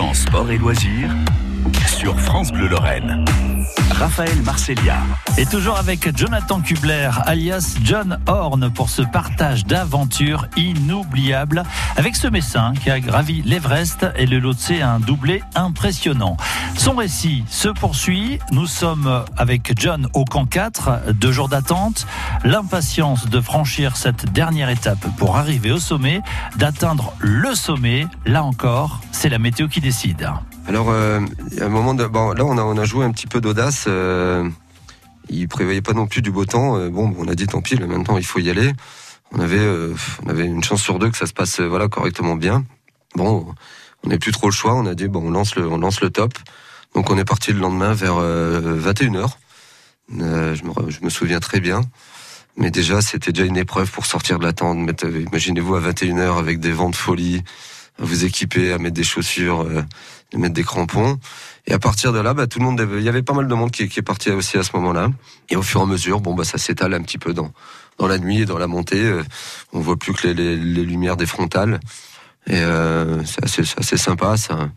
[0.00, 1.14] 100% sport et loisirs
[1.86, 3.22] sur France Bleu Lorraine.
[3.90, 4.96] Raphaël Marcelia.
[5.36, 11.64] Et toujours avec Jonathan Kubler, alias John Horn, pour ce partage d'aventures inoubliables
[11.96, 16.38] avec ce messin qui a gravi l'Everest et le Lhotse un doublé impressionnant.
[16.78, 18.38] Son récit se poursuit.
[18.52, 22.06] Nous sommes avec John au camp 4, deux jours d'attente,
[22.42, 26.22] l'impatience de franchir cette dernière étape pour arriver au sommet,
[26.56, 28.06] d'atteindre le sommet.
[28.24, 30.26] Là encore, c'est la météo qui décide.
[30.66, 31.20] Alors, euh,
[31.60, 32.08] un moment là,
[32.42, 33.84] on a, joué un petit peu d'audace.
[33.86, 34.48] Euh,
[35.28, 36.78] il prévoyait pas non plus du beau temps.
[36.78, 38.72] Euh, bon, on a dit tant pis, là, maintenant il faut y aller.
[39.32, 39.94] On avait, euh,
[40.24, 42.64] on avait une chance sur deux que ça se passe, voilà, correctement bien.
[43.14, 43.46] Bon,
[44.04, 44.72] on n'a plus trop le choix.
[44.72, 46.32] On a dit bon, on lance le, on lance le top.
[46.94, 49.28] Donc, on est parti le lendemain vers 21 h
[50.08, 51.82] je, me, je me souviens très bien.
[52.56, 55.02] Mais déjà, c'était déjà une épreuve pour sortir de la tente.
[55.02, 57.44] Imaginez-vous à 21 h avec des vents de folie, à
[58.00, 59.64] vous équiper, à mettre des chaussures
[60.32, 61.18] de mettre des crampons.
[61.66, 63.54] Et à partir de là, bah, tout le monde, il y avait pas mal de
[63.54, 65.10] monde qui, est parti aussi à ce moment-là.
[65.48, 67.52] Et au fur et à mesure, bon, bah, ça s'étale un petit peu dans,
[67.98, 69.02] dans la nuit et dans la montée.
[69.04, 69.22] Euh,
[69.72, 71.80] on voit plus que les, les, les lumières des frontales.
[72.46, 74.70] Et euh, c'est assez, assez, sympa, ça.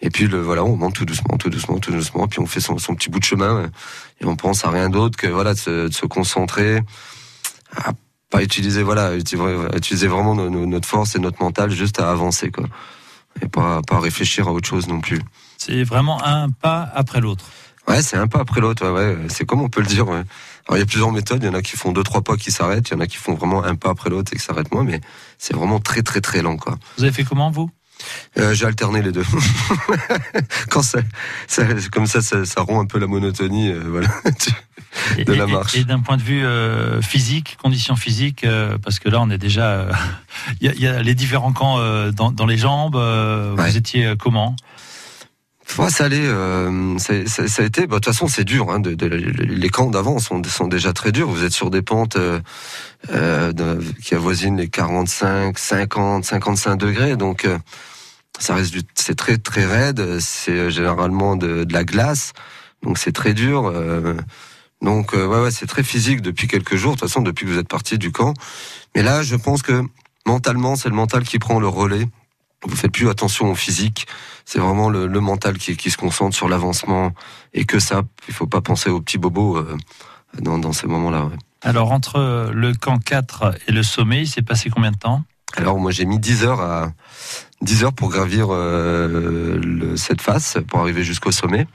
[0.00, 2.60] Et puis le, voilà, on monte tout doucement, tout doucement, tout doucement, puis on fait
[2.60, 3.70] son, son petit bout de chemin
[4.20, 6.80] et on pense à rien d'autre que voilà de se, de se, concentrer,
[8.34, 12.64] pas utiliser voilà, utiliser vraiment notre force et notre mental juste à avancer quoi
[13.42, 15.20] et pas, pas réfléchir à autre chose non plus.
[15.58, 17.44] C'est vraiment un pas après l'autre.
[17.86, 18.88] Ouais, c'est un pas après l'autre.
[18.88, 20.08] Ouais, C'est comme on peut le dire.
[20.08, 20.22] Ouais.
[20.66, 21.42] Alors il y a plusieurs méthodes.
[21.42, 22.88] Il y en a qui font deux trois pas qui s'arrêtent.
[22.90, 24.84] Il y en a qui font vraiment un pas après l'autre et qui s'arrêtent moins.
[24.84, 25.00] Mais
[25.38, 26.76] c'est vraiment très très très lent quoi.
[26.96, 27.70] Vous avez fait comment vous?
[28.38, 29.24] Euh, J'ai alterné les deux.
[30.70, 31.00] Quand ça,
[31.46, 31.62] ça,
[31.92, 33.70] comme ça, ça, ça, rompt un peu la monotonie.
[33.70, 34.08] Euh, voilà.
[35.18, 35.76] de et, la marche.
[35.76, 39.38] Et, d'un point de vue euh, physique, conditions physiques, euh, parce que là on est
[39.38, 39.88] déjà,
[40.60, 42.96] il y, y, a les différents camps euh, dans, dans, les jambes.
[42.96, 43.70] Ouais.
[43.70, 44.56] Vous étiez comment?
[45.78, 46.28] Ouais, ça allait,
[46.98, 47.86] ça, ça, ça, a été.
[47.86, 48.70] Bah, de toute façon, c'est dur.
[48.70, 51.28] Hein, de, de, les camps d'avant sont, sont déjà très durs.
[51.28, 57.16] Vous êtes sur des pentes de, qui avoisinent les 45, 50, 55 degrés.
[57.16, 57.48] Donc,
[58.38, 60.20] ça reste, c'est très très raide.
[60.20, 62.34] C'est généralement de, la glace.
[62.82, 63.72] Donc, c'est très dur.
[64.82, 67.50] Donc euh, ouais, ouais c'est très physique depuis quelques jours, de toute façon depuis que
[67.50, 68.34] vous êtes parti du camp.
[68.94, 69.82] Mais là, je pense que
[70.26, 72.06] mentalement, c'est le mental qui prend le relais.
[72.66, 74.06] Vous faites plus attention au physique,
[74.46, 77.12] c'est vraiment le, le, mental qui, qui, se concentre sur l'avancement
[77.52, 79.76] et que ça, il faut pas penser aux petits bobos euh,
[80.40, 81.26] dans, dans, ces moments-là.
[81.26, 81.36] Ouais.
[81.60, 85.24] Alors entre le camp 4 et le sommet, il s'est passé combien de temps?
[85.56, 86.92] Alors moi j'ai mis 10 heures à
[87.62, 91.66] 10 heures pour gravir euh, le, cette face pour arriver jusqu'au sommet.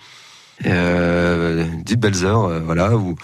[0.66, 3.16] Euh, 10 belles heures, euh, voilà, où,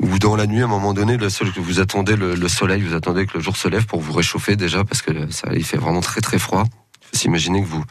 [0.00, 2.82] où dans la nuit, à un moment donné, le que vous attendez le, le, soleil,
[2.82, 5.64] vous attendez que le jour se lève pour vous réchauffer déjà, parce que ça, il
[5.64, 6.64] fait vraiment très très froid.
[7.12, 7.84] S'imaginer que vous,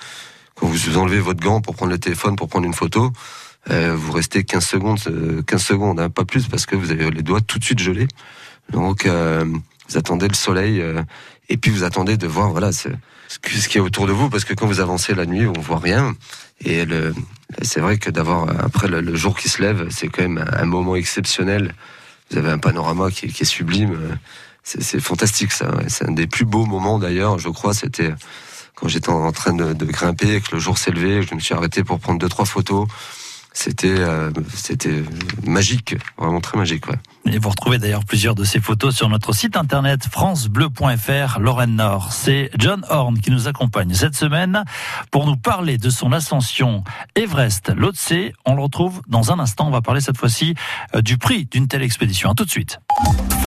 [0.55, 3.11] quand vous enlevez votre gant pour prendre le téléphone, pour prendre une photo,
[3.71, 7.09] euh, vous restez 15 secondes, 15 euh, secondes, hein, pas plus, parce que vous avez
[7.11, 8.07] les doigts tout de suite gelés.
[8.71, 9.07] Donc,
[9.89, 11.01] vous attendez le soleil, euh,
[11.49, 12.89] et puis vous attendez de voir, voilà, ce,
[13.27, 15.59] ce qu'il y a autour de vous, parce que quand vous avancez la nuit, on
[15.59, 16.15] voit rien.
[16.63, 16.85] Et
[17.61, 20.95] c'est vrai que d'avoir après le, jour qui se lève, c'est quand même un moment
[20.95, 21.75] exceptionnel.
[22.31, 24.17] Vous avez un panorama qui, qui est sublime.
[24.63, 25.71] C'est fantastique ça.
[25.87, 27.73] C'est un des plus beaux moments d'ailleurs, je crois.
[27.73, 28.13] C'était
[28.75, 31.53] quand j'étais en train de, de, grimper, que le jour s'est levé, je me suis
[31.53, 32.87] arrêté pour prendre deux trois photos.
[33.53, 35.01] C'était euh, c'était
[35.45, 36.87] magique, vraiment très magique.
[36.87, 36.97] Ouais.
[37.31, 42.13] Et vous retrouvez d'ailleurs plusieurs de ces photos sur notre site internet francebleu.fr Lorraine Nord.
[42.13, 44.63] C'est John Horn qui nous accompagne cette semaine
[45.11, 46.83] pour nous parler de son ascension
[47.15, 48.13] Everest Lhotse.
[48.45, 49.67] On le retrouve dans un instant.
[49.67, 50.55] On va parler cette fois-ci
[51.03, 52.29] du prix d'une telle expédition.
[52.29, 52.79] À tout de suite.